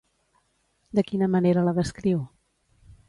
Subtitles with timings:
[0.99, 2.25] De quina manera la descriu?